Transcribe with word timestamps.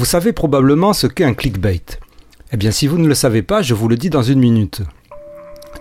Vous 0.00 0.06
savez 0.06 0.32
probablement 0.32 0.94
ce 0.94 1.06
qu'est 1.06 1.24
un 1.24 1.34
clickbait. 1.34 1.82
Eh 2.54 2.56
bien, 2.56 2.70
si 2.70 2.86
vous 2.86 2.96
ne 2.96 3.06
le 3.06 3.14
savez 3.14 3.42
pas, 3.42 3.60
je 3.60 3.74
vous 3.74 3.86
le 3.86 3.98
dis 3.98 4.08
dans 4.08 4.22
une 4.22 4.38
minute. 4.38 4.80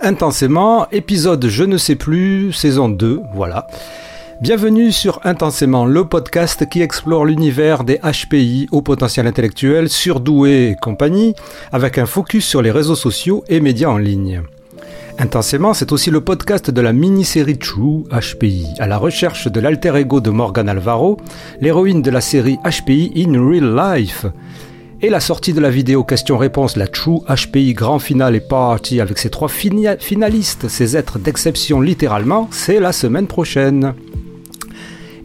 Intensément, 0.02 0.90
épisode 0.92 1.48
je 1.48 1.64
ne 1.64 1.78
sais 1.78 1.96
plus, 1.96 2.52
saison 2.52 2.90
2, 2.90 3.22
voilà. 3.34 3.68
Bienvenue 4.42 4.92
sur 4.92 5.22
Intensément, 5.24 5.86
le 5.86 6.04
podcast 6.04 6.68
qui 6.70 6.82
explore 6.82 7.24
l'univers 7.24 7.86
des 7.86 7.98
HPI 8.00 8.68
au 8.74 8.82
potentiel 8.82 9.26
intellectuel, 9.26 9.88
surdoués 9.88 10.72
et 10.72 10.76
compagnie, 10.76 11.34
avec 11.72 11.98
un 11.98 12.06
focus 12.06 12.46
sur 12.46 12.62
les 12.62 12.72
réseaux 12.72 12.96
sociaux 12.96 13.46
et 13.48 13.62
médias 13.62 13.88
en 13.88 13.98
ligne. 13.98 14.42
Intensément, 15.22 15.74
c'est 15.74 15.92
aussi 15.92 16.12
le 16.12 16.22
podcast 16.22 16.72
de 16.72 16.80
la 16.80 16.94
mini-série 16.94 17.58
True 17.58 18.06
HPI, 18.10 18.68
à 18.80 18.88
la 18.88 18.98
recherche 18.98 19.50
de 19.50 19.60
l'alter 19.60 19.94
ego 19.98 20.22
de 20.22 20.30
Morgan 20.30 20.70
Alvaro, 20.70 21.18
l'héroïne 21.60 22.02
de 22.02 22.10
la 22.10 22.22
série 22.22 22.58
HPI 22.64 23.12
in 23.28 23.34
Real 23.34 23.76
Life. 23.76 24.26
Et 25.02 25.10
la 25.10 25.20
sortie 25.20 25.52
de 25.52 25.60
la 25.60 25.72
vidéo 25.72 26.06
question-réponse, 26.06 26.78
la 26.78 26.88
True 26.88 27.20
HPI 27.28 27.74
Grand 27.74 28.00
Final 28.00 28.34
et 28.34 28.40
Party 28.40 29.02
avec 29.02 29.18
ses 29.18 29.30
trois 29.30 29.50
finalistes, 29.50 30.70
ces 30.70 30.96
êtres 30.96 31.20
d'exception 31.20 31.82
littéralement, 31.82 32.48
c'est 32.52 32.80
la 32.80 32.94
semaine 32.94 33.28
prochaine. 33.28 33.94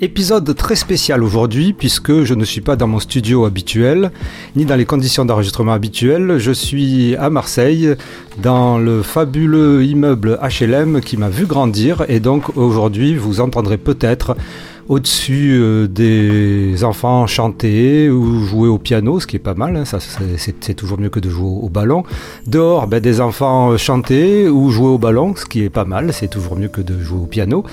Épisode 0.05 0.55
très 0.55 0.77
spécial 0.77 1.25
aujourd'hui 1.25 1.73
puisque 1.73 2.25
je 2.25 2.35
ne 2.35 2.45
suis 2.45 2.61
pas 2.61 2.77
dans 2.77 2.87
mon 2.87 3.01
studio 3.01 3.47
habituel 3.47 4.13
ni 4.55 4.67
dans 4.67 4.77
les 4.77 4.85
conditions 4.85 5.25
d'enregistrement 5.25 5.73
habituelles. 5.73 6.37
Je 6.37 6.53
suis 6.53 7.17
à 7.17 7.30
Marseille 7.30 7.95
dans 8.37 8.77
le 8.77 9.01
fabuleux 9.01 9.83
immeuble 9.83 10.39
HLM 10.43 11.01
qui 11.01 11.17
m'a 11.17 11.30
vu 11.30 11.47
grandir 11.47 12.05
et 12.09 12.21
donc 12.21 12.55
aujourd'hui 12.55 13.17
vous 13.17 13.41
entendrez 13.41 13.79
peut-être 13.79 14.37
au-dessus 14.88 15.59
euh, 15.61 15.87
des 15.87 16.84
enfants 16.84 17.27
chanter 17.27 18.11
ou 18.11 18.45
jouer 18.45 18.69
au 18.69 18.79
piano, 18.79 19.20
ce 19.20 19.27
qui 19.27 19.37
est 19.37 19.41
pas 19.41 19.55
mal, 19.55 19.77
hein, 19.77 19.84
ça, 19.84 19.98
c'est 20.01 20.74
toujours 20.74 20.98
mieux 20.98 21.09
que 21.09 21.20
de 21.20 21.30
jouer 21.30 21.48
au, 21.62 21.69
ballon. 21.69 22.05
Dehors, 22.47 22.87
ben, 22.87 23.01
des 23.01 23.21
enfants 23.21 23.77
chanter 23.77 24.49
ou 24.49 24.71
jouer 24.71 24.88
au 24.88 24.99
ballon, 24.99 25.35
ce 25.37 25.45
qui 25.45 25.62
est 25.62 25.71
pas 25.71 25.85
mal, 25.85 26.12
c'est 26.12 26.29
toujours 26.29 26.57
mieux 26.57 26.68
que 26.68 26.80
de 26.80 26.99
jouer 27.01 27.21
au 27.21 27.27
piano. 27.27 27.65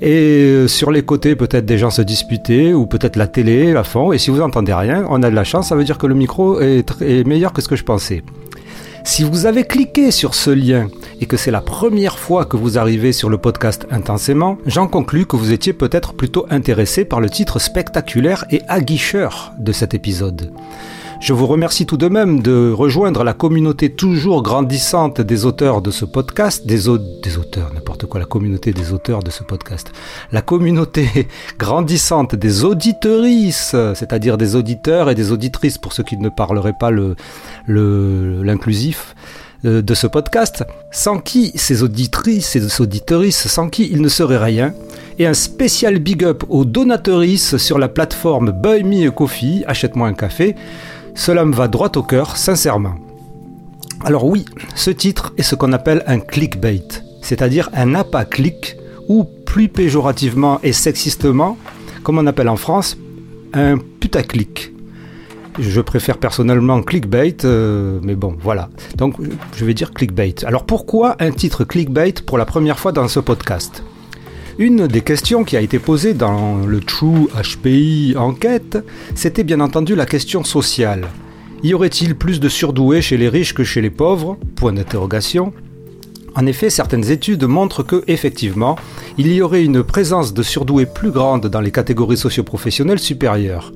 Et 0.00 0.12
euh, 0.12 0.68
sur 0.68 0.90
les 0.90 1.02
côtés, 1.02 1.36
peut-être 1.36 1.66
des 1.66 1.78
gens 1.78 1.90
se 1.90 2.02
disputer 2.02 2.74
ou 2.74 2.86
peut-être 2.86 3.16
la 3.16 3.26
télé 3.26 3.74
à 3.74 3.84
fond. 3.84 4.12
Et 4.12 4.18
si 4.18 4.30
vous 4.30 4.40
entendez 4.40 4.74
rien, 4.74 5.04
on 5.08 5.22
a 5.22 5.30
de 5.30 5.34
la 5.34 5.44
chance, 5.44 5.68
ça 5.68 5.76
veut 5.76 5.84
dire 5.84 5.98
que 5.98 6.06
le 6.06 6.14
micro 6.14 6.60
est 6.60 7.26
meilleur 7.26 7.52
que 7.52 7.62
ce 7.62 7.68
que 7.68 7.76
je 7.76 7.84
pensais. 7.84 8.22
Si 9.04 9.24
vous 9.24 9.46
avez 9.46 9.64
cliqué 9.64 10.10
sur 10.10 10.34
ce 10.34 10.50
lien 10.50 10.88
et 11.20 11.26
que 11.26 11.36
c'est 11.36 11.50
la 11.50 11.60
première 11.60 12.18
fois 12.18 12.44
que 12.44 12.56
vous 12.56 12.78
arrivez 12.78 13.12
sur 13.12 13.30
le 13.30 13.38
podcast 13.38 13.86
intensément, 13.90 14.58
j'en 14.66 14.86
conclus 14.86 15.26
que 15.26 15.36
vous 15.36 15.52
étiez 15.52 15.72
peut-être 15.72 16.12
plutôt 16.12 16.46
intéressé 16.50 17.04
par 17.04 17.20
le 17.20 17.30
titre 17.30 17.58
spectaculaire 17.58 18.44
et 18.50 18.62
aguicheur 18.68 19.52
de 19.58 19.72
cet 19.72 19.94
épisode. 19.94 20.52
Je 21.20 21.32
vous 21.32 21.46
remercie 21.48 21.84
tout 21.84 21.96
de 21.96 22.06
même 22.06 22.42
de 22.42 22.70
rejoindre 22.70 23.24
la 23.24 23.32
communauté 23.32 23.90
toujours 23.90 24.44
grandissante 24.44 25.20
des 25.20 25.46
auteurs 25.46 25.82
de 25.82 25.90
ce 25.90 26.04
podcast, 26.04 26.64
des, 26.64 26.88
auteurs, 26.88 27.72
n'importe 27.74 28.06
quoi, 28.06 28.20
la 28.20 28.26
communauté 28.26 28.72
des 28.72 28.92
auteurs 28.92 29.24
de 29.24 29.30
ce 29.30 29.42
podcast, 29.42 29.90
la 30.30 30.42
communauté 30.42 31.26
grandissante 31.58 32.36
des 32.36 32.64
auditorices, 32.64 33.74
c'est-à-dire 33.94 34.38
des 34.38 34.54
auditeurs 34.54 35.10
et 35.10 35.16
des 35.16 35.32
auditrices 35.32 35.76
pour 35.76 35.92
ceux 35.92 36.04
qui 36.04 36.16
ne 36.16 36.28
parleraient 36.28 36.76
pas 36.78 36.92
l'inclusif 37.66 39.16
le, 39.64 39.70
euh, 39.70 39.82
de 39.82 39.94
ce 39.94 40.06
podcast, 40.06 40.64
sans 40.92 41.18
qui 41.18 41.50
ces 41.56 41.82
auditrices 41.82 42.46
ces 42.46 42.80
auditorices, 42.80 43.48
sans 43.48 43.68
qui 43.68 43.88
il 43.90 44.02
ne 44.02 44.08
serait 44.08 44.38
rien, 44.38 44.72
et 45.18 45.26
un 45.26 45.34
spécial 45.34 45.98
big 45.98 46.22
up 46.22 46.44
aux 46.48 46.64
donatrices 46.64 47.56
sur 47.56 47.80
la 47.80 47.88
plateforme 47.88 48.52
Buy 48.52 48.84
Me 48.84 49.08
a 49.08 49.10
Coffee, 49.10 49.64
achète-moi 49.66 50.06
un 50.06 50.14
café, 50.14 50.54
cela 51.18 51.44
me 51.44 51.52
va 51.52 51.66
droit 51.66 51.90
au 51.96 52.02
cœur, 52.02 52.36
sincèrement. 52.36 52.94
Alors 54.04 54.24
oui, 54.24 54.44
ce 54.76 54.90
titre 54.90 55.34
est 55.36 55.42
ce 55.42 55.56
qu'on 55.56 55.72
appelle 55.72 56.04
un 56.06 56.20
clickbait, 56.20 56.86
c'est-à-dire 57.22 57.68
un 57.74 57.96
appât 57.96 58.24
clic, 58.24 58.76
ou 59.08 59.24
plus 59.44 59.68
péjorativement 59.68 60.60
et 60.62 60.72
sexistement, 60.72 61.58
comme 62.04 62.18
on 62.18 62.26
appelle 62.28 62.48
en 62.48 62.56
France, 62.56 62.96
un 63.52 63.78
putaclic. 63.78 64.72
Je 65.58 65.80
préfère 65.80 66.18
personnellement 66.18 66.82
clickbait, 66.82 67.38
euh, 67.44 67.98
mais 68.04 68.14
bon, 68.14 68.36
voilà. 68.40 68.68
Donc 68.96 69.16
je 69.56 69.64
vais 69.64 69.74
dire 69.74 69.90
clickbait. 69.92 70.36
Alors 70.44 70.66
pourquoi 70.66 71.16
un 71.18 71.32
titre 71.32 71.64
clickbait 71.64 72.14
pour 72.24 72.38
la 72.38 72.46
première 72.46 72.78
fois 72.78 72.92
dans 72.92 73.08
ce 73.08 73.18
podcast? 73.18 73.82
Une 74.58 74.88
des 74.88 75.02
questions 75.02 75.44
qui 75.44 75.56
a 75.56 75.60
été 75.60 75.78
posée 75.78 76.14
dans 76.14 76.66
le 76.66 76.80
True 76.80 77.28
HPI 77.40 78.16
enquête, 78.16 78.78
c'était 79.14 79.44
bien 79.44 79.60
entendu 79.60 79.94
la 79.94 80.04
question 80.04 80.42
sociale. 80.42 81.08
Y 81.62 81.74
aurait-il 81.74 82.16
plus 82.16 82.40
de 82.40 82.48
surdoués 82.48 83.00
chez 83.00 83.16
les 83.16 83.28
riches 83.28 83.54
que 83.54 83.62
chez 83.62 83.80
les 83.80 83.90
pauvres? 83.90 84.36
Point 84.56 84.72
d'interrogation. 84.72 85.52
En 86.34 86.44
effet, 86.46 86.70
certaines 86.70 87.10
études 87.10 87.44
montrent 87.44 87.84
que, 87.84 88.02
effectivement, 88.08 88.76
il 89.16 89.32
y 89.32 89.42
aurait 89.42 89.64
une 89.64 89.82
présence 89.84 90.34
de 90.34 90.42
surdoués 90.42 90.86
plus 90.86 91.10
grande 91.12 91.46
dans 91.46 91.60
les 91.60 91.70
catégories 91.70 92.16
socioprofessionnelles 92.16 92.98
supérieures. 92.98 93.72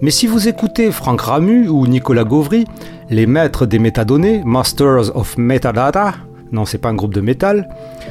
Mais 0.00 0.10
si 0.10 0.26
vous 0.26 0.48
écoutez 0.48 0.90
Franck 0.92 1.20
Ramu 1.20 1.68
ou 1.68 1.86
Nicolas 1.86 2.24
Gauvry, 2.24 2.64
les 3.10 3.26
maîtres 3.26 3.66
des 3.66 3.78
métadonnées, 3.78 4.42
Masters 4.44 5.14
of 5.14 5.36
Metadata, 5.36 6.14
non 6.52 6.64
c'est 6.66 6.78
pas 6.78 6.90
un 6.90 6.94
groupe 6.94 7.14
de 7.14 7.20
métal, 7.20 7.68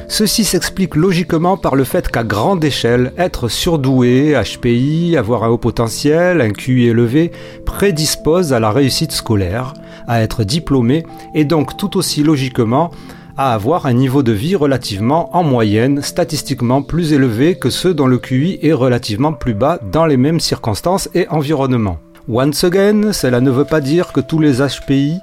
ceci 0.08 0.44
s'explique 0.44 0.96
logiquement 0.96 1.56
par 1.56 1.76
le 1.76 1.84
fait 1.84 2.08
qu'à 2.08 2.24
grande 2.24 2.64
échelle, 2.64 3.12
être 3.16 3.48
surdoué, 3.48 4.34
HPI, 4.34 5.16
avoir 5.16 5.44
un 5.44 5.48
haut 5.48 5.58
potentiel, 5.58 6.40
un 6.40 6.50
QI 6.50 6.88
élevé, 6.88 7.32
prédispose 7.64 8.52
à 8.52 8.60
la 8.60 8.70
réussite 8.70 9.12
scolaire, 9.12 9.74
à 10.06 10.22
être 10.22 10.44
diplômé, 10.44 11.04
et 11.34 11.44
donc 11.44 11.76
tout 11.76 11.96
aussi 11.96 12.22
logiquement 12.22 12.90
à 13.36 13.54
avoir 13.54 13.86
un 13.86 13.94
niveau 13.94 14.22
de 14.22 14.32
vie 14.32 14.56
relativement 14.56 15.34
en 15.34 15.42
moyenne, 15.42 16.02
statistiquement 16.02 16.82
plus 16.82 17.12
élevé 17.12 17.54
que 17.54 17.70
ceux 17.70 17.94
dont 17.94 18.06
le 18.06 18.18
QI 18.18 18.58
est 18.62 18.72
relativement 18.72 19.32
plus 19.32 19.54
bas 19.54 19.78
dans 19.90 20.04
les 20.04 20.18
mêmes 20.18 20.40
circonstances 20.40 21.08
et 21.14 21.26
environnements. 21.28 21.98
Once 22.28 22.62
again, 22.64 23.12
cela 23.12 23.40
ne 23.40 23.50
veut 23.50 23.64
pas 23.64 23.80
dire 23.80 24.12
que 24.12 24.20
tous 24.20 24.38
les 24.38 24.58
HPI 24.58 25.18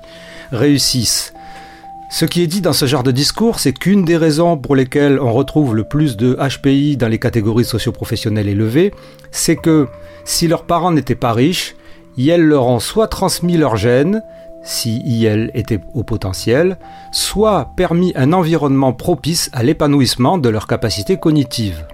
réussissent. 0.51 1.33
Ce 2.11 2.25
qui 2.25 2.41
est 2.41 2.47
dit 2.47 2.61
dans 2.61 2.73
ce 2.73 2.87
genre 2.87 3.03
de 3.03 3.11
discours, 3.11 3.59
c'est 3.59 3.71
qu'une 3.71 4.03
des 4.03 4.17
raisons 4.17 4.57
pour 4.57 4.75
lesquelles 4.75 5.19
on 5.19 5.31
retrouve 5.31 5.75
le 5.75 5.83
plus 5.83 6.17
de 6.17 6.35
HPI 6.35 6.97
dans 6.97 7.07
les 7.07 7.19
catégories 7.19 7.65
socioprofessionnelles 7.65 8.47
élevées, 8.47 8.91
c'est 9.29 9.55
que 9.55 9.87
si 10.25 10.47
leurs 10.47 10.63
parents 10.63 10.91
n'étaient 10.91 11.13
pas 11.13 11.33
riches, 11.33 11.75
ils 12.17 12.35
leur 12.35 12.65
ont 12.65 12.79
soit 12.79 13.07
transmis 13.07 13.57
leurs 13.57 13.77
gènes, 13.77 14.23
si 14.63 15.01
IL 15.05 15.51
était 15.53 15.81
au 15.93 16.03
potentiel, 16.03 16.79
soit 17.11 17.69
permis 17.77 18.11
un 18.15 18.33
environnement 18.33 18.91
propice 18.91 19.51
à 19.53 19.61
l'épanouissement 19.61 20.39
de 20.39 20.49
leurs 20.49 20.67
capacités 20.67 21.17
cognitives. 21.17 21.85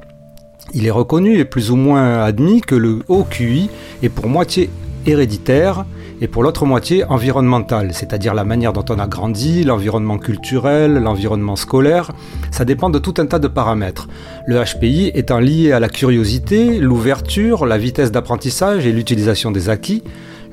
Il 0.73 0.85
est 0.85 0.91
reconnu 0.91 1.39
et 1.39 1.45
plus 1.45 1.71
ou 1.71 1.75
moins 1.75 2.23
admis 2.23 2.61
que 2.61 2.75
le 2.75 3.03
haut 3.09 3.25
QI 3.29 3.69
est 4.01 4.09
pour 4.09 4.27
moitié 4.27 4.69
héréditaire 5.05 5.85
et 6.21 6.27
pour 6.27 6.43
l'autre 6.43 6.65
moitié 6.65 7.03
environnementale, 7.03 7.93
c'est-à-dire 7.93 8.33
la 8.33 8.45
manière 8.45 8.73
dont 8.73 8.85
on 8.89 8.99
a 8.99 9.07
grandi, 9.07 9.63
l'environnement 9.63 10.17
culturel, 10.17 10.93
l'environnement 10.93 11.55
scolaire. 11.55 12.11
Ça 12.51 12.65
dépend 12.65 12.89
de 12.89 12.99
tout 12.99 13.15
un 13.17 13.25
tas 13.25 13.39
de 13.39 13.47
paramètres. 13.47 14.07
Le 14.45 14.61
HPI 14.63 15.11
étant 15.13 15.39
lié 15.39 15.71
à 15.71 15.79
la 15.79 15.89
curiosité, 15.89 16.79
l'ouverture, 16.79 17.65
la 17.65 17.77
vitesse 17.77 18.11
d'apprentissage 18.11 18.85
et 18.85 18.93
l'utilisation 18.93 19.51
des 19.51 19.69
acquis, 19.69 20.03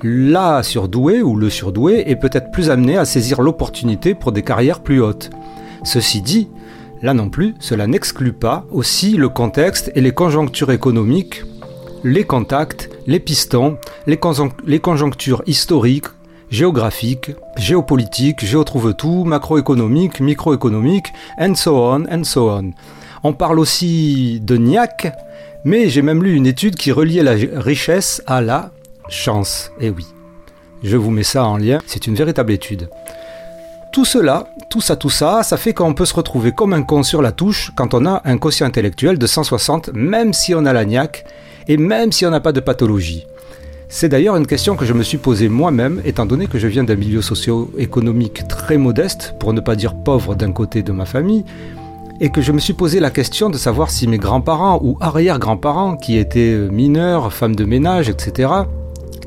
la 0.02 0.64
surdoué 0.64 1.22
ou 1.22 1.36
le 1.36 1.48
surdoué 1.48 2.10
est 2.10 2.16
peut-être 2.16 2.50
plus 2.50 2.70
amené 2.70 2.96
à 2.96 3.04
saisir 3.04 3.40
l'opportunité 3.40 4.14
pour 4.14 4.32
des 4.32 4.42
carrières 4.42 4.80
plus 4.80 5.00
hautes. 5.00 5.30
Ceci 5.84 6.22
dit, 6.22 6.48
là 7.02 7.14
non 7.14 7.28
plus, 7.28 7.54
cela 7.60 7.86
n'exclut 7.86 8.32
pas 8.32 8.66
aussi 8.72 9.16
le 9.16 9.28
contexte 9.28 9.92
et 9.94 10.00
les 10.00 10.12
conjonctures 10.12 10.72
économiques 10.72 11.44
les 12.04 12.24
contacts, 12.24 12.90
les 13.06 13.20
pistons, 13.20 13.78
les, 14.06 14.18
conjonctures 14.80 15.42
historiques, 15.46 16.06
géographiques, 16.50 17.32
géopolitiques, 17.56 18.44
géotrouve-tout, 18.44 19.24
macroéconomiques, 19.24 20.20
microéconomiques, 20.20 21.12
and 21.38 21.54
so 21.54 21.76
on, 21.76 22.04
and 22.10 22.24
so 22.24 22.50
on. 22.50 22.72
On 23.22 23.32
parle 23.32 23.58
aussi 23.58 24.40
de 24.40 24.56
niaque, 24.56 25.12
mais 25.64 25.88
j'ai 25.88 26.02
même 26.02 26.22
lu 26.22 26.34
une 26.34 26.46
étude 26.46 26.74
qui 26.74 26.90
reliait 26.90 27.22
la 27.22 27.34
richesse 27.60 28.22
à 28.26 28.40
la 28.40 28.70
chance. 29.08 29.70
Eh 29.80 29.90
oui, 29.90 30.06
je 30.82 30.96
vous 30.96 31.10
mets 31.10 31.22
ça 31.22 31.44
en 31.44 31.56
lien, 31.56 31.78
c'est 31.86 32.06
une 32.06 32.16
véritable 32.16 32.52
étude. 32.52 32.88
Tout 33.92 34.06
cela, 34.06 34.46
tout 34.70 34.80
ça, 34.80 34.96
tout 34.96 35.10
ça, 35.10 35.42
ça 35.42 35.58
fait 35.58 35.74
qu'on 35.74 35.92
peut 35.92 36.06
se 36.06 36.14
retrouver 36.14 36.52
comme 36.52 36.72
un 36.72 36.82
con 36.82 37.02
sur 37.02 37.20
la 37.20 37.30
touche 37.30 37.72
quand 37.76 37.92
on 37.92 38.06
a 38.06 38.22
un 38.24 38.38
quotient 38.38 38.66
intellectuel 38.66 39.18
de 39.18 39.26
160, 39.26 39.90
même 39.92 40.32
si 40.32 40.54
on 40.54 40.64
a 40.64 40.72
la 40.72 40.86
niaque, 40.86 41.26
et 41.68 41.76
même 41.76 42.10
si 42.10 42.24
on 42.24 42.30
n'a 42.30 42.40
pas 42.40 42.52
de 42.52 42.60
pathologie. 42.60 43.26
C'est 43.90 44.08
d'ailleurs 44.08 44.36
une 44.36 44.46
question 44.46 44.76
que 44.76 44.86
je 44.86 44.94
me 44.94 45.02
suis 45.02 45.18
posée 45.18 45.50
moi-même, 45.50 46.00
étant 46.06 46.24
donné 46.24 46.46
que 46.46 46.58
je 46.58 46.68
viens 46.68 46.84
d'un 46.84 46.94
milieu 46.94 47.20
socio-économique 47.20 48.48
très 48.48 48.78
modeste, 48.78 49.34
pour 49.38 49.52
ne 49.52 49.60
pas 49.60 49.76
dire 49.76 49.94
pauvre 49.94 50.34
d'un 50.34 50.52
côté 50.52 50.82
de 50.82 50.92
ma 50.92 51.04
famille, 51.04 51.44
et 52.18 52.30
que 52.30 52.40
je 52.40 52.52
me 52.52 52.60
suis 52.60 52.72
posé 52.72 52.98
la 52.98 53.10
question 53.10 53.50
de 53.50 53.58
savoir 53.58 53.90
si 53.90 54.08
mes 54.08 54.16
grands-parents 54.16 54.80
ou 54.82 54.96
arrière-grands-parents, 55.02 55.98
qui 55.98 56.16
étaient 56.16 56.56
mineurs, 56.70 57.30
femmes 57.30 57.56
de 57.56 57.66
ménage, 57.66 58.08
etc., 58.08 58.48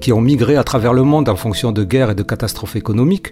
qui 0.02 0.12
ont 0.12 0.22
migré 0.22 0.56
à 0.56 0.64
travers 0.64 0.94
le 0.94 1.04
monde 1.04 1.30
en 1.30 1.36
fonction 1.36 1.72
de 1.72 1.84
guerres 1.84 2.12
et 2.12 2.16
de 2.16 2.24
catastrophes 2.24 2.76
économiques, 2.76 3.32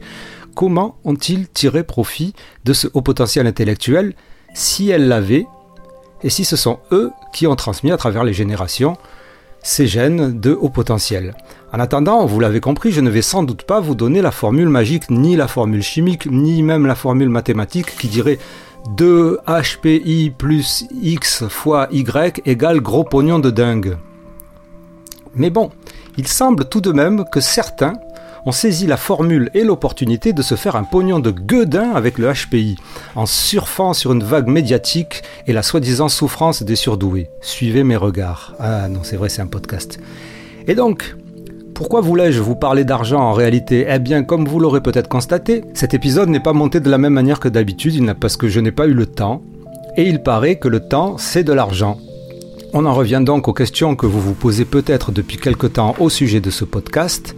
comment 0.56 0.98
ont-ils 1.04 1.48
tiré 1.48 1.84
profit 1.84 2.34
de 2.66 2.74
ce 2.74 2.88
haut 2.94 3.02
potentiel 3.02 3.48
intellectuel 3.48 4.14
si 4.54 4.90
elles 4.90 5.08
l'avaient 5.08 5.48
et 6.24 6.30
si 6.30 6.46
ce 6.46 6.56
sont 6.56 6.80
eux 6.92 7.12
qui 7.34 7.48
ont 7.48 7.56
transmis 7.56 7.92
à 7.92 7.98
travers 7.98 8.24
les 8.24 8.34
générations 8.34 8.98
ces 9.64 9.88
gènes 9.88 10.40
de 10.40 10.52
haut 10.52 10.70
potentiel. 10.70 11.36
En 11.72 11.80
attendant, 11.80 12.26
vous 12.26 12.40
l'avez 12.40 12.60
compris, 12.60 12.92
je 12.92 13.02
ne 13.02 13.10
vais 13.10 13.22
sans 13.22 13.44
doute 13.44 13.64
pas 13.64 13.80
vous 13.80 13.96
donner 13.96 14.22
la 14.22 14.32
formule 14.32 14.68
magique, 14.68 15.10
ni 15.10 15.36
la 15.36 15.48
formule 15.48 15.82
chimique, 15.82 16.28
ni 16.30 16.62
même 16.62 16.86
la 16.86 16.96
formule 16.96 17.30
mathématique 17.30 17.98
qui 17.98 18.10
dirait 18.10 18.40
2 18.98 19.40
HPI 19.48 20.34
plus 20.38 20.86
X 21.02 21.46
fois 21.48 21.88
Y 21.92 22.42
égale 22.46 22.82
gros 22.82 23.06
pognon 23.06 23.40
de 23.40 23.50
dingue. 23.50 23.98
Mais 25.36 25.50
bon, 25.50 25.72
il 26.18 26.28
semble 26.28 26.66
tout 26.66 26.82
de 26.82 26.92
même 26.92 27.24
que 27.32 27.40
certains 27.40 27.94
ont 28.46 28.52
saisi 28.52 28.88
la 28.88 28.98
formule 28.98 29.50
et 29.54 29.64
l'opportunité 29.64 30.34
de 30.34 30.42
se 30.42 30.56
faire 30.56 30.76
un 30.76 30.84
pognon 30.84 31.20
de 31.20 31.32
gueudin 31.32 31.92
avec 31.92 32.18
le 32.18 32.32
HPI, 32.32 32.76
en 33.16 33.26
surfant 33.26 33.94
sur 33.94 34.12
une 34.12 34.24
vague 34.24 34.48
médiatique 34.48 35.24
et 35.48 35.54
la 35.54 35.64
soi-disant 35.64 36.10
souffrance 36.10 36.64
des 36.64 36.76
surdoués. 36.76 37.30
Suivez 37.42 37.84
mes 37.84 37.96
regards. 37.96 38.56
Ah 38.60 38.88
non, 38.90 39.00
c'est 39.04 39.18
vrai, 39.18 39.30
c'est 39.30 39.42
un 39.42 39.48
podcast. 39.48 40.00
Et 40.68 40.76
donc, 40.76 41.16
pourquoi 41.74 42.02
voulais-je 42.02 42.40
vous 42.40 42.56
parler 42.56 42.86
d'argent 42.86 43.20
en 43.20 43.34
réalité? 43.34 43.86
Eh 43.90 44.00
bien, 44.00 44.24
comme 44.24 44.48
vous 44.48 44.60
l'aurez 44.60 44.82
peut-être 44.82 45.10
constaté, 45.10 45.64
cet 45.74 45.94
épisode 45.94 46.30
n'est 46.30 46.40
pas 46.40 46.54
monté 46.54 46.80
de 46.80 46.90
la 46.90 46.98
même 46.98 47.14
manière 47.14 47.40
que 47.40 47.50
d'habitude, 47.50 48.14
parce 48.20 48.38
que 48.38 48.48
je 48.48 48.60
n'ai 48.60 48.72
pas 48.72 48.88
eu 48.88 48.94
le 48.94 49.06
temps. 49.06 49.42
Et 49.98 50.04
il 50.04 50.22
paraît 50.22 50.58
que 50.58 50.68
le 50.68 50.80
temps, 50.80 51.18
c'est 51.18 51.44
de 51.44 51.54
l'argent. 51.54 51.98
On 52.74 52.86
en 52.86 52.94
revient 52.94 53.22
donc 53.24 53.48
aux 53.48 53.54
questions 53.54 53.96
que 53.96 54.08
vous 54.08 54.20
vous 54.20 54.34
posez 54.34 54.66
peut-être 54.66 55.12
depuis 55.12 55.38
quelque 55.38 55.68
temps 55.68 55.96
au 56.00 56.10
sujet 56.10 56.40
de 56.40 56.50
ce 56.50 56.66
podcast. 56.66 57.36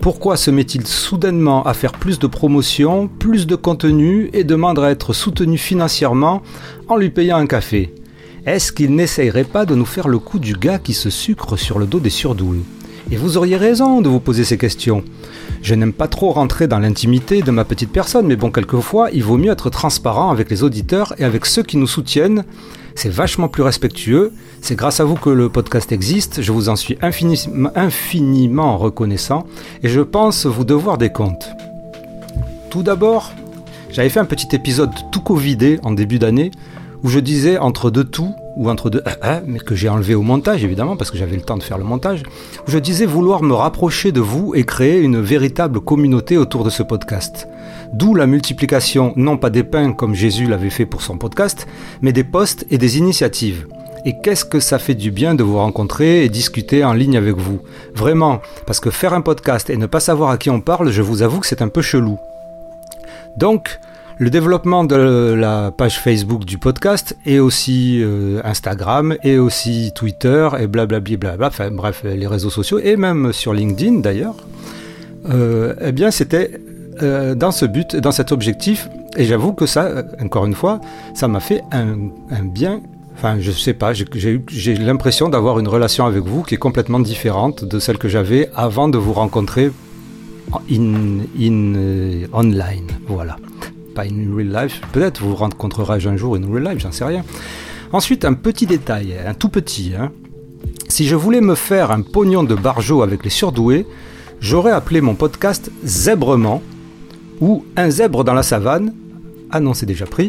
Pourquoi 0.00 0.36
se 0.36 0.50
met-il 0.50 0.86
soudainement 0.86 1.62
à 1.64 1.74
faire 1.74 1.92
plus 1.92 2.18
de 2.18 2.26
promotion, 2.26 3.08
plus 3.08 3.46
de 3.46 3.56
contenu 3.56 4.28
et 4.32 4.44
demande 4.44 4.78
à 4.78 4.90
être 4.90 5.12
soutenu 5.12 5.56
financièrement 5.56 6.42
en 6.88 6.96
lui 6.96 7.10
payant 7.10 7.38
un 7.38 7.46
café? 7.46 7.94
Est-ce 8.46 8.72
qu'il 8.72 8.94
n'essayerait 8.94 9.44
pas 9.44 9.64
de 9.64 9.74
nous 9.74 9.86
faire 9.86 10.08
le 10.08 10.18
coup 10.18 10.38
du 10.38 10.52
gars 10.52 10.78
qui 10.78 10.92
se 10.92 11.08
sucre 11.08 11.56
sur 11.56 11.78
le 11.78 11.86
dos 11.86 12.00
des 12.00 12.10
surdoués 12.10 12.60
Et 13.10 13.16
vous 13.16 13.38
auriez 13.38 13.56
raison 13.56 14.02
de 14.02 14.08
vous 14.10 14.20
poser 14.20 14.44
ces 14.44 14.58
questions. 14.58 15.02
Je 15.62 15.74
n'aime 15.74 15.94
pas 15.94 16.08
trop 16.08 16.30
rentrer 16.30 16.66
dans 16.66 16.78
l'intimité 16.78 17.40
de 17.40 17.50
ma 17.50 17.64
petite 17.64 17.90
personne, 17.90 18.26
mais 18.26 18.36
bon, 18.36 18.50
quelquefois, 18.50 19.08
il 19.12 19.24
vaut 19.24 19.38
mieux 19.38 19.52
être 19.52 19.70
transparent 19.70 20.30
avec 20.30 20.50
les 20.50 20.62
auditeurs 20.62 21.14
et 21.18 21.24
avec 21.24 21.46
ceux 21.46 21.62
qui 21.62 21.78
nous 21.78 21.86
soutiennent 21.86 22.44
c'est 22.94 23.10
vachement 23.10 23.48
plus 23.48 23.62
respectueux. 23.62 24.32
C'est 24.60 24.76
grâce 24.76 25.00
à 25.00 25.04
vous 25.04 25.16
que 25.16 25.30
le 25.30 25.48
podcast 25.48 25.92
existe. 25.92 26.42
Je 26.42 26.52
vous 26.52 26.68
en 26.68 26.76
suis 26.76 26.96
infiniment, 27.02 28.78
reconnaissant 28.78 29.46
et 29.82 29.88
je 29.88 30.00
pense 30.00 30.46
vous 30.46 30.64
devoir 30.64 30.98
des 30.98 31.10
comptes. 31.10 31.48
Tout 32.70 32.82
d'abord, 32.82 33.32
j'avais 33.90 34.08
fait 34.08 34.20
un 34.20 34.24
petit 34.24 34.54
épisode 34.54 34.90
tout 35.12 35.20
covidé 35.20 35.78
en 35.82 35.92
début 35.92 36.18
d'année 36.18 36.50
où 37.02 37.08
je 37.08 37.20
disais 37.20 37.58
entre 37.58 37.90
deux 37.90 38.04
tout 38.04 38.34
ou 38.56 38.70
entre 38.70 38.88
deux 38.88 39.02
euh, 39.06 39.10
euh, 39.24 39.40
mais 39.46 39.58
que 39.58 39.74
j'ai 39.74 39.88
enlevé 39.88 40.14
au 40.14 40.22
montage 40.22 40.64
évidemment 40.64 40.96
parce 40.96 41.10
que 41.10 41.18
j'avais 41.18 41.36
le 41.36 41.42
temps 41.42 41.58
de 41.58 41.62
faire 41.62 41.76
le 41.76 41.84
montage, 41.84 42.22
où 42.66 42.70
je 42.70 42.78
disais 42.78 43.04
vouloir 43.04 43.42
me 43.42 43.52
rapprocher 43.54 44.10
de 44.10 44.20
vous 44.20 44.54
et 44.54 44.64
créer 44.64 45.00
une 45.00 45.20
véritable 45.20 45.80
communauté 45.80 46.38
autour 46.38 46.64
de 46.64 46.70
ce 46.70 46.82
podcast. 46.82 47.46
D'où 47.94 48.16
la 48.16 48.26
multiplication 48.26 49.12
non 49.14 49.36
pas 49.36 49.50
des 49.50 49.62
pains 49.62 49.92
comme 49.92 50.16
Jésus 50.16 50.46
l'avait 50.46 50.68
fait 50.68 50.84
pour 50.84 51.00
son 51.00 51.16
podcast, 51.16 51.68
mais 52.02 52.12
des 52.12 52.24
posts 52.24 52.66
et 52.72 52.76
des 52.76 52.98
initiatives. 52.98 53.68
Et 54.04 54.16
qu'est-ce 54.20 54.44
que 54.44 54.58
ça 54.58 54.80
fait 54.80 54.96
du 54.96 55.12
bien 55.12 55.36
de 55.36 55.44
vous 55.44 55.58
rencontrer 55.58 56.24
et 56.24 56.28
discuter 56.28 56.84
en 56.84 56.92
ligne 56.92 57.16
avec 57.16 57.36
vous? 57.36 57.60
Vraiment, 57.94 58.40
parce 58.66 58.80
que 58.80 58.90
faire 58.90 59.14
un 59.14 59.20
podcast 59.20 59.70
et 59.70 59.76
ne 59.76 59.86
pas 59.86 60.00
savoir 60.00 60.30
à 60.30 60.38
qui 60.38 60.50
on 60.50 60.60
parle, 60.60 60.90
je 60.90 61.02
vous 61.02 61.22
avoue 61.22 61.38
que 61.38 61.46
c'est 61.46 61.62
un 61.62 61.68
peu 61.68 61.82
chelou. 61.82 62.18
Donc, 63.36 63.78
le 64.18 64.28
développement 64.28 64.82
de 64.82 65.32
la 65.32 65.70
page 65.70 66.00
Facebook 66.00 66.44
du 66.44 66.58
podcast 66.58 67.16
et 67.24 67.38
aussi 67.38 68.00
euh, 68.02 68.40
Instagram 68.42 69.14
et 69.22 69.38
aussi 69.38 69.92
Twitter 69.94 70.48
et 70.58 70.66
blablabla, 70.66 71.36
bla 71.36 71.46
enfin 71.46 71.70
bref, 71.70 72.02
les 72.04 72.26
réseaux 72.26 72.50
sociaux 72.50 72.80
et 72.80 72.96
même 72.96 73.32
sur 73.32 73.54
LinkedIn 73.54 74.00
d'ailleurs, 74.00 74.34
euh, 75.30 75.74
eh 75.80 75.92
bien 75.92 76.10
c'était 76.10 76.60
euh, 77.02 77.34
dans 77.34 77.50
ce 77.50 77.64
but, 77.64 77.96
dans 77.96 78.12
cet 78.12 78.32
objectif, 78.32 78.88
et 79.16 79.24
j'avoue 79.24 79.52
que 79.52 79.66
ça, 79.66 80.04
encore 80.20 80.46
une 80.46 80.54
fois, 80.54 80.80
ça 81.14 81.28
m'a 81.28 81.40
fait 81.40 81.62
un, 81.72 82.44
bien 82.44 82.80
Enfin, 83.16 83.36
je 83.38 83.52
sais 83.52 83.74
pas, 83.74 83.92
j'ai 83.92 84.74
l'impression 84.74 85.28
d'avoir 85.28 85.60
une 85.60 85.68
relation 85.68 86.04
avec 86.04 86.24
vous 86.24 86.42
qui 86.42 86.56
est 86.56 86.58
complètement 86.58 86.98
différente 86.98 87.64
de 87.64 87.78
celle 87.78 87.96
que 87.96 88.08
j'avais 88.08 88.50
avant 88.56 88.88
de 88.88 88.98
vous 88.98 89.12
rencontrer 89.12 89.70
in, 90.68 91.20
in 91.40 92.26
online. 92.32 92.88
Voilà 93.06 93.36
pas 93.94 94.04
in 94.04 94.34
real 94.36 94.52
life. 94.52 94.80
Peut-être 94.92 95.22
vous 95.22 95.34
rencontrerez 95.34 96.06
un 96.06 96.16
jour 96.16 96.36
in 96.36 96.42
real 96.52 96.64
life, 96.64 96.80
j'en 96.80 96.92
sais 96.92 97.04
rien. 97.04 97.24
Ensuite, 97.92 98.24
un 98.24 98.34
petit 98.34 98.66
détail, 98.66 99.14
un 99.26 99.34
tout 99.34 99.48
petit. 99.48 99.92
Hein. 99.98 100.10
Si 100.88 101.06
je 101.06 101.14
voulais 101.14 101.40
me 101.40 101.54
faire 101.54 101.90
un 101.90 102.02
pognon 102.02 102.42
de 102.42 102.54
barjo 102.54 103.02
avec 103.02 103.24
les 103.24 103.30
surdoués, 103.30 103.86
j'aurais 104.40 104.72
appelé 104.72 105.00
mon 105.00 105.14
podcast 105.14 105.70
Zèbrement, 105.84 106.60
ou 107.40 107.64
Un 107.76 107.90
zèbre 107.90 108.24
dans 108.24 108.34
la 108.34 108.42
savane. 108.42 108.92
Ah 109.50 109.60
non, 109.60 109.74
c'est 109.74 109.86
déjà 109.86 110.06
pris. 110.06 110.28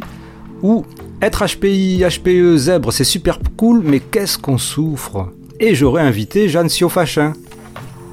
Ou 0.61 0.85
Être 1.21 1.45
HPI, 1.45 2.03
HPE, 2.03 2.57
zèbre, 2.57 2.91
c'est 2.91 3.03
super 3.03 3.39
cool, 3.57 3.81
mais 3.83 3.99
qu'est-ce 3.99 4.37
qu'on 4.37 4.57
souffre? 4.57 5.29
Et 5.59 5.73
j'aurais 5.75 6.01
invité 6.01 6.49
Jeanne 6.49 6.69
Siofachin. 6.69 7.33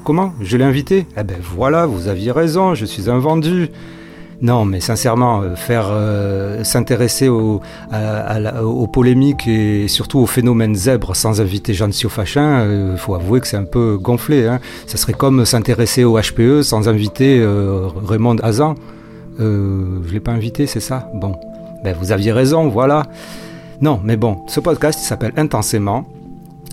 Comment? 0.03 0.33
Je 0.41 0.57
l'ai 0.57 0.63
invité 0.63 1.05
Eh 1.17 1.23
ben 1.23 1.37
voilà, 1.41 1.85
vous 1.85 2.07
aviez 2.07 2.31
raison, 2.31 2.75
je 2.75 2.85
suis 2.85 3.09
un 3.09 3.19
vendu. 3.19 3.69
Non, 4.43 4.65
mais 4.65 4.81
sincèrement, 4.81 5.41
euh, 5.41 5.55
faire 5.55 5.87
euh, 5.89 6.65
s'intéresser 6.65 7.29
aux, 7.29 7.61
polémiques 8.91 9.47
et 9.47 9.87
surtout 9.87 10.19
aux 10.19 10.25
phénomènes 10.25 10.75
zèbres 10.75 11.15
sans 11.15 11.39
inviter 11.39 11.73
Jean 11.73 11.93
Siofachin, 11.93 12.65
il 12.65 12.67
euh, 12.67 12.97
faut 12.97 13.15
avouer 13.15 13.39
que 13.39 13.47
c'est 13.47 13.55
un 13.55 13.63
peu 13.63 13.97
gonflé. 13.97 14.45
Hein. 14.45 14.59
Ça 14.85 14.97
serait 14.97 15.13
comme 15.13 15.45
s'intéresser 15.45 16.03
au 16.03 16.19
HPE 16.19 16.61
sans 16.61 16.89
inviter 16.89 17.41
Raymond 18.05 18.35
Hazan. 18.43 18.75
je 19.39 19.43
ne 19.43 20.11
l'ai 20.11 20.19
pas 20.19 20.33
invité, 20.33 20.67
c'est 20.67 20.81
ça? 20.81 21.09
Bon, 21.13 21.37
ben, 21.85 21.95
vous 21.97 22.11
aviez 22.11 22.33
raison, 22.33 22.67
voilà. 22.67 23.03
Non, 23.79 24.01
mais 24.03 24.17
bon, 24.17 24.41
ce 24.47 24.59
podcast 24.59 24.99
s'appelle 24.99 25.31
Intensément. 25.37 26.05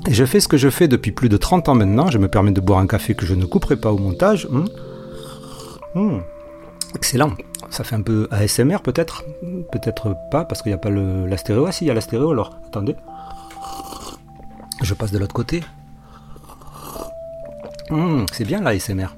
Et 0.09 0.13
je 0.13 0.25
fais 0.25 0.41
ce 0.41 0.49
que 0.49 0.57
je 0.57 0.71
fais 0.71 0.89
depuis 0.89 1.13
plus 1.13 1.29
de 1.29 1.37
30 1.37 1.69
ans 1.69 1.77
maintenant. 1.77 2.11
Je 2.11 2.19
me 2.19 2.27
permets 2.27 2.51
de 2.53 2.61
boire 2.61 2.81
un 2.81 2.89
café 2.89 3.15
que 3.15 3.27
je 3.27 3.35
ne 3.35 3.45
couperai 3.45 3.77
pas 3.77 3.93
au 3.93 3.99
montage. 3.99 4.49
Hum? 4.51 4.65
Hum. 5.95 6.23
Excellent. 6.97 7.31
Ça 7.71 7.85
fait 7.85 7.95
un 7.95 8.03
peu 8.03 8.29
ASMR 8.31 8.79
peut-être? 8.83 9.25
Peut-être 9.73 10.17
pas 10.31 10.45
parce 10.45 10.63
qu'il 10.63 10.71
n'y 10.71 10.75
a 10.75 10.79
pas 10.79 10.91
le, 10.91 11.27
la 11.27 11.37
stéréo. 11.37 11.67
Ah 11.67 11.73
si, 11.73 11.85
il 11.85 11.89
y 11.89 11.91
a 11.91 11.95
la 11.95 12.01
stéréo 12.01 12.31
alors. 12.31 12.59
Attendez. 12.67 12.97
Je 14.83 14.95
passe 14.95 15.13
de 15.13 15.19
l'autre 15.19 15.35
côté. 15.35 15.63
Hmm, 17.91 18.25
c'est 18.33 18.45
bien 18.45 18.61
l'ASMR. 18.61 19.09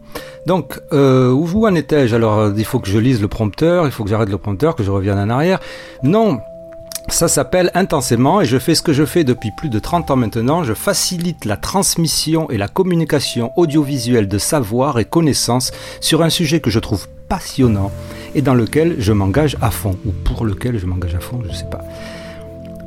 Donc, 0.47 0.81
euh, 0.93 1.31
où 1.31 1.67
en 1.67 1.75
étais-je? 1.75 2.15
Alors, 2.15 2.53
il 2.57 2.65
faut 2.65 2.81
que 2.81 2.89
je 2.89 2.99
lise 2.99 3.21
le 3.21 3.29
prompteur, 3.29 3.87
il 3.87 3.93
faut 3.93 4.03
que 4.03 4.11
j'arrête 4.11 4.29
le 4.29 4.39
prompteur, 4.39 4.75
que 4.75 4.83
je 4.83 4.91
revienne 4.91 5.19
en 5.19 5.31
arrière. 5.31 5.61
Non, 6.03 6.41
ça 7.09 7.29
s'appelle 7.29 7.71
intensément 7.75 8.41
et 8.41 8.45
je 8.45 8.59
fais 8.59 8.75
ce 8.75 8.83
que 8.83 8.93
je 8.93 9.05
fais 9.05 9.25
depuis 9.25 9.51
plus 9.57 9.69
de 9.69 9.79
30 9.79 10.11
ans 10.11 10.17
maintenant. 10.17 10.65
Je 10.65 10.75
facilite 10.75 11.45
la 11.45 11.57
transmission 11.57 12.51
et 12.51 12.59
la 12.59 12.69
communication 12.69 13.53
audiovisuelle 13.57 14.29
de 14.29 14.39
savoir 14.39 14.99
et 14.99 15.05
connaissances 15.05 15.73
sur 16.01 16.23
un 16.23 16.31
sujet 16.31 16.61
que 16.61 16.71
je 16.71 16.79
trouve 16.79 17.07
passionnant 17.29 17.91
et 18.35 18.43
dans 18.43 18.55
lequel 18.55 18.97
je 18.99 19.12
m'engage 19.12 19.57
à 19.61 19.71
fond, 19.71 19.97
ou 20.07 20.12
pour 20.25 20.45
lequel 20.45 20.79
je 20.79 20.87
m'engage 20.87 21.15
à 21.15 21.21
fond, 21.21 21.41
je 21.45 21.49
ne 21.49 21.55
sais 21.55 21.69
pas. 21.71 21.81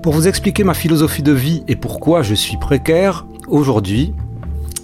Pour 0.01 0.13
vous 0.13 0.27
expliquer 0.27 0.63
ma 0.63 0.73
philosophie 0.73 1.23
de 1.23 1.31
vie 1.31 1.63
et 1.67 1.75
pourquoi 1.75 2.21
je 2.21 2.35
suis 2.35 2.57
précaire 2.57 3.25
aujourd'hui, 3.47 4.13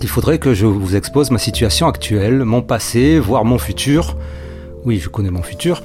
il 0.01 0.08
faudrait 0.08 0.39
que 0.39 0.53
je 0.53 0.65
vous 0.65 0.96
expose 0.96 1.30
ma 1.30 1.38
situation 1.38 1.88
actuelle, 1.88 2.44
mon 2.44 2.62
passé, 2.63 3.20
voire 3.20 3.46
mon 3.46 3.60
futur. 3.60 4.18
Oui, 4.84 5.00
je 5.00 5.10
connais 5.10 5.30
mon 5.30 5.44
futur. 5.44 5.84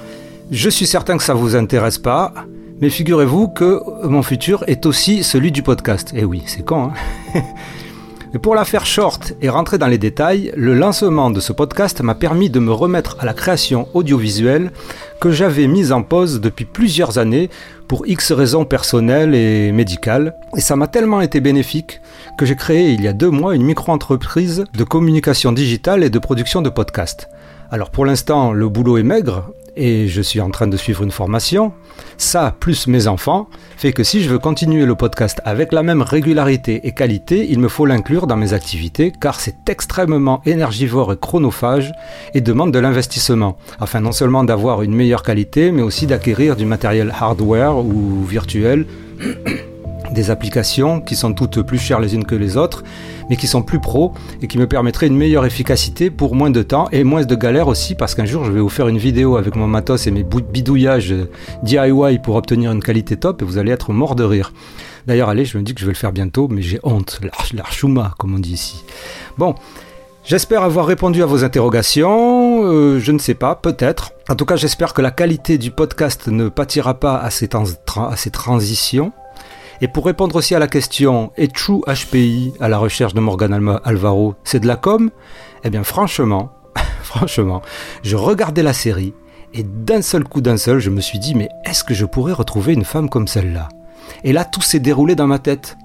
Je 0.51 0.71
suis 0.71 0.87
certain 0.87 1.19
que 1.19 1.23
ça 1.23 1.35
ne 1.35 1.39
vous 1.39 1.55
intéresse 1.55 1.99
pas, 1.99 2.33
mais 2.81 2.89
figurez-vous 2.89 3.49
que 3.49 3.83
mon 4.07 4.23
futur 4.23 4.65
est 4.69 4.87
aussi 4.87 5.23
celui 5.23 5.53
du 5.53 5.63
podcast. 5.63 6.13
Eh 6.15 6.25
oui, 6.25 6.43
c'est 6.47 6.65
quand, 6.65 6.93
Mais 8.33 8.39
pour 8.39 8.55
la 8.55 8.65
faire 8.65 8.87
short 8.87 9.35
et 9.41 9.49
rentrer 9.49 9.79
dans 9.79 9.87
les 9.87 9.99
détails, 9.99 10.53
le 10.57 10.75
lancement 10.75 11.31
de 11.31 11.41
ce 11.41 11.53
podcast 11.53 12.01
m'a 12.01 12.15
permis 12.15 12.51
de 12.51 12.59
me 12.59 12.73
remettre 12.73 13.17
à 13.21 13.25
la 13.25 13.35
création 13.35 13.89
audiovisuelle 13.95 14.73
que 15.21 15.31
j'avais 15.31 15.67
mise 15.67 15.93
en 15.93 16.03
pause 16.03 16.41
depuis 16.41 16.65
plusieurs 16.65 17.19
années 17.19 17.51
pour 17.89 18.07
X 18.07 18.33
raisons 18.33 18.65
personnelles 18.65 19.35
et 19.35 19.73
médicales. 19.73 20.35
Et 20.57 20.61
ça 20.61 20.77
m'a 20.77 20.89
tellement 20.89 21.21
été 21.21 21.41
bénéfique 21.41 22.01
que 22.37 22.47
j'ai 22.47 22.57
créé 22.57 22.91
il 22.91 23.03
y 23.03 23.09
a 23.09 23.13
deux 23.13 23.31
mois 23.31 23.55
une 23.55 23.65
micro-entreprise 23.65 24.65
de 24.77 24.85
communication 24.85 25.53
digitale 25.53 26.03
et 26.03 26.11
de 26.11 26.19
production 26.19 26.63
de 26.63 26.69
podcasts. 26.69 27.29
Alors 27.71 27.91
pour 27.91 28.05
l'instant, 28.05 28.53
le 28.53 28.69
boulot 28.69 28.99
est 28.99 29.03
maigre 29.03 29.53
et 29.77 30.09
je 30.09 30.23
suis 30.23 30.41
en 30.41 30.51
train 30.51 30.67
de 30.67 30.77
suivre 30.77 31.03
une 31.03 31.11
formation. 31.11 31.73
Ça, 32.19 32.55
plus 32.59 32.87
mes 32.87 33.07
enfants, 33.07 33.49
fait 33.77 33.93
que 33.93 34.03
si 34.03 34.23
je 34.23 34.31
veux 34.31 34.39
continuer 34.39 34.87
le 34.87 34.95
podcast 34.95 35.41
avec 35.45 35.73
la 35.73 35.83
même 35.83 36.03
régularité 36.03 36.87
et 36.87 36.93
qualité, 36.93 37.47
il 37.51 37.59
me 37.59 37.69
faut 37.69 37.87
l'inclure 37.87 38.27
dans 38.27 38.37
mes 38.37 38.53
activités 38.53 39.13
car 39.21 39.41
c'est 39.41 39.69
extrêmement 39.69 40.41
énergivore 40.47 41.13
et 41.13 41.17
chronophage 41.19 41.93
et 42.35 42.41
demande 42.41 42.73
de 42.73 42.79
l'investissement, 42.79 43.57
afin 43.81 44.01
non 44.01 44.13
seulement 44.13 44.45
d'avoir 44.45 44.83
une 44.83 44.95
meilleure 44.95 45.23
qualité, 45.23 45.71
mais 45.73 45.83
aussi 45.83 46.07
d'acquérir 46.07 46.57
du 46.57 46.65
matériel 46.65 47.13
hardware 47.19 47.77
ou 47.77 48.25
virtuel 48.25 48.87
des 50.17 50.31
applications 50.31 51.01
qui 51.01 51.15
sont 51.15 51.33
toutes 51.35 51.63
plus 51.63 51.79
chères 51.79 52.01
les 52.01 52.15
unes 52.15 52.25
que 52.25 52.35
les 52.35 52.57
autres, 52.57 52.83
mais 53.31 53.37
qui 53.37 53.47
sont 53.47 53.63
plus 53.63 53.79
pro 53.79 54.15
et 54.43 54.49
qui 54.49 54.59
me 54.59 54.67
permettraient 54.67 55.07
une 55.07 55.17
meilleure 55.17 55.45
efficacité 55.45 56.11
pour 56.11 56.35
moins 56.35 56.51
de 56.51 56.63
temps 56.63 56.89
et 56.91 57.05
moins 57.05 57.25
de 57.25 57.35
galères 57.37 57.69
aussi, 57.69 57.95
parce 57.95 58.15
qu'un 58.15 58.25
jour 58.25 58.45
je 58.45 58.51
vais 58.51 58.61
vous 58.61 58.71
faire 58.71 58.89
une 58.89 58.99
vidéo 58.99 59.37
avec 59.37 59.55
mon 59.55 59.69
matos 59.69 60.07
et 60.07 60.11
mes 60.11 60.25
bidouillages 60.25 61.15
DIY 61.63 62.19
pour 62.23 62.35
obtenir 62.35 62.73
une 62.73 62.83
qualité 62.83 63.17
top 63.17 63.43
et 63.43 63.45
vous 63.45 63.59
allez 63.59 63.71
être 63.71 63.93
mort 63.93 64.17
de 64.17 64.25
rire. 64.25 64.53
D'ailleurs, 65.07 65.29
allez, 65.29 65.45
je 65.45 65.57
me 65.57 65.63
dis 65.63 65.75
que 65.75 65.81
je 65.81 65.87
vais 65.87 65.93
le 65.93 65.97
faire 65.97 66.13
bientôt, 66.13 66.49
mais 66.51 66.63
j'ai 66.63 66.81
honte, 66.83 67.21
l'archouma, 67.55 68.15
comme 68.19 68.35
on 68.35 68.41
dit 68.41 68.55
ici. 68.55 68.83
Bon, 69.39 69.55
J'espère 70.29 70.65
avoir 70.65 70.87
répondu 70.87 71.23
à 71.23 71.27
vos 71.27 71.45
interrogations, 71.45 72.65
euh, 72.65 72.99
je 72.99 73.13
ne 73.13 73.19
sais 73.21 73.35
pas, 73.35 73.55
peut-être. 73.55 74.11
En 74.29 74.35
tout 74.35 74.45
cas, 74.45 74.57
j'espère 74.57 74.93
que 74.93 75.01
la 75.01 75.13
qualité 75.13 75.57
du 75.57 75.71
podcast 75.71 76.27
ne 76.27 76.49
pâtira 76.49 76.95
pas 76.95 77.19
à 77.19 77.31
ces 77.31 77.47
transitions. 78.33 79.13
Et 79.81 79.89
pour 79.89 80.07
répondre 80.07 80.37
aussi 80.37 80.55
à 80.55 80.59
la 80.59 80.69
question 80.69 81.33
est 81.37 81.55
True 81.55 81.83
HPI 81.87 82.55
à 82.61 82.69
la 82.69 82.79
recherche 82.79 83.13
de 83.13 83.21
Morgan 83.21 83.79
Alvaro, 83.85 84.35
c'est 84.43 84.61
de 84.61 84.67
la 84.67 84.77
com? 84.77 85.11
Eh 85.65 85.71
bien 85.71 85.85
franchement, 85.85 86.51
franchement, 87.03 87.61
je 88.03 88.17
regardais 88.17 88.63
la 88.63 88.73
série 88.73 89.13
et 89.53 89.63
d'un 89.63 90.01
seul 90.01 90.25
coup 90.25 90.41
d'un 90.41 90.57
seul, 90.57 90.79
je 90.79 90.91
me 90.91 91.01
suis 91.01 91.19
dit 91.19 91.35
mais 91.35 91.51
est-ce 91.65 91.85
que 91.85 91.93
je 91.93 92.07
pourrais 92.07 92.33
retrouver 92.33 92.73
une 92.73 92.85
femme 92.85 93.11
comme 93.11 93.29
celle-là? 93.29 93.69
Et 94.25 94.33
là 94.33 94.45
tout 94.47 94.63
s'est 94.63 94.81
déroulé 94.81 95.15
dans 95.15 95.27
ma 95.27 95.39
tête. 95.39 95.77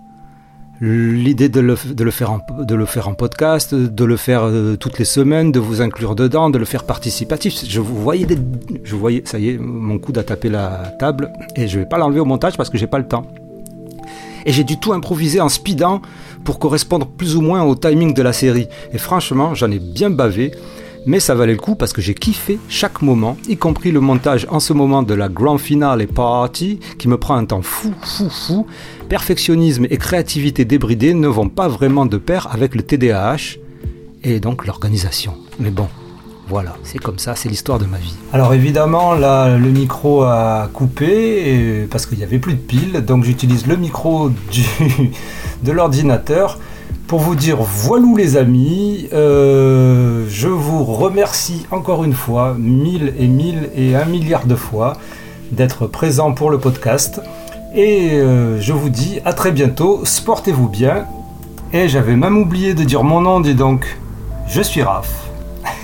L'idée 0.80 1.48
de 1.48 1.60
le, 1.60 1.76
faire 1.76 2.32
en, 2.32 2.40
de 2.58 2.74
le 2.74 2.86
faire 2.88 3.08
en 3.08 3.14
podcast, 3.14 3.76
de 3.76 4.04
le 4.04 4.18
faire 4.18 4.46
euh, 4.46 4.78
toutes 4.78 4.98
les 4.98 5.06
semaines, 5.06 5.52
de 5.52 5.60
vous 5.60 5.80
inclure 5.80 6.16
dedans, 6.16 6.50
de 6.50 6.58
le 6.58 6.66
faire 6.66 6.86
participatif. 6.86 7.64
Je 7.68 7.80
vous 7.80 8.02
voyais, 8.02 8.26
je 8.84 8.96
voyais, 8.96 9.22
ça 9.26 9.38
y 9.38 9.50
est, 9.50 9.58
mon 9.60 10.00
coude 10.00 10.18
a 10.18 10.24
tapé 10.24 10.50
la 10.50 10.92
table 10.98 11.32
et 11.56 11.68
je 11.68 11.78
vais 11.78 11.86
pas 11.86 12.00
l'enlever 12.00 12.20
au 12.20 12.26
montage 12.26 12.58
parce 12.58 12.72
que 12.72 12.80
j'ai 12.80 12.88
pas 12.88 12.98
le 12.98 13.08
temps 13.08 13.28
et 14.46 14.52
j'ai 14.52 14.64
du 14.64 14.80
tout 14.80 14.94
improvisé 14.94 15.42
en 15.42 15.50
speedant 15.50 16.02
pour 16.44 16.60
correspondre 16.60 17.08
plus 17.08 17.36
ou 17.36 17.42
moins 17.42 17.64
au 17.64 17.76
timing 17.76 18.14
de 18.14 18.22
la 18.22 18.34
série. 18.34 18.68
Et 18.94 18.98
franchement, 18.98 19.54
j'en 19.54 19.72
ai 19.72 19.80
bien 19.80 20.10
bavé, 20.10 20.52
mais 21.06 21.20
ça 21.20 21.36
valait 21.36 21.54
le 21.54 21.60
coup 21.60 21.76
parce 21.76 21.94
que 21.94 22.02
j'ai 22.02 22.14
kiffé 22.14 22.60
chaque 22.70 23.02
moment, 23.02 23.38
y 23.48 23.58
compris 23.58 23.92
le 23.92 24.00
montage 24.00 24.48
en 24.50 24.60
ce 24.60 24.74
moment 24.74 25.04
de 25.04 25.14
la 25.14 25.30
grand 25.30 25.58
finale 25.58 26.02
et 26.02 26.08
party 26.08 26.80
qui 26.98 27.08
me 27.08 27.18
prend 27.18 27.36
un 27.36 27.46
temps 27.46 27.62
fou, 27.62 27.94
fou, 28.02 28.30
fou. 28.30 28.68
Perfectionnisme 29.10 29.86
et 29.90 29.98
créativité 29.98 30.64
débridée 30.66 31.14
ne 31.14 31.28
vont 31.28 31.50
pas 31.50 31.68
vraiment 31.68 32.06
de 32.06 32.18
pair 32.18 32.48
avec 32.52 32.76
le 32.76 32.84
TDAH 32.84 33.58
et 34.24 34.40
donc 34.40 34.66
l'organisation. 34.66 35.34
Mais 35.60 35.72
bon, 35.72 35.88
voilà, 36.52 36.76
c'est 36.84 37.00
comme 37.00 37.18
ça, 37.18 37.34
c'est 37.34 37.48
l'histoire 37.48 37.80
de 37.80 37.86
ma 37.86 37.96
vie. 37.96 38.14
Alors 38.34 38.54
évidemment, 38.54 39.14
là, 39.14 39.58
le 39.58 39.70
micro 39.70 40.24
a 40.24 40.70
coupé 40.74 41.88
parce 41.90 42.06
qu'il 42.06 42.18
n'y 42.18 42.26
avait 42.26 42.40
plus 42.40 42.56
de 42.56 42.60
piles, 42.60 43.06
donc 43.06 43.24
j'utilise 43.24 43.68
le 43.68 43.78
micro 43.78 44.30
de 45.64 45.72
l'ordinateur 45.72 46.60
pour 47.08 47.22
vous 47.22 47.36
dire 47.36 47.56
voilà 47.62 48.06
les 48.18 48.36
amis, 48.36 49.08
euh, 49.14 50.26
je 50.28 50.50
vous 50.50 50.84
remercie 50.84 51.66
encore 51.72 52.04
une 52.04 52.12
fois, 52.12 52.54
mille 52.60 53.14
et 53.18 53.28
mille 53.28 53.70
et 53.74 53.96
un 53.96 54.04
milliard 54.04 54.46
de 54.46 54.56
fois, 54.56 54.98
d'être 55.54 55.88
présent 55.88 56.34
pour 56.34 56.52
le 56.52 56.58
podcast. 56.58 57.22
Et 57.74 58.10
euh, 58.16 58.60
je 58.60 58.74
vous 58.74 58.90
dis 58.90 59.22
à 59.24 59.32
très 59.32 59.54
bientôt, 59.54 60.02
sportez-vous 60.04 60.68
bien. 60.68 61.06
Et 61.72 61.88
j'avais 61.88 62.18
même 62.18 62.38
oublié 62.38 62.74
de 62.74 62.84
dire 62.84 63.06
mon 63.06 63.22
nom, 63.22 63.40
dis 63.40 63.56
donc, 63.56 63.98
je 64.50 64.62
suis 64.62 64.84
Raph. 64.84 65.31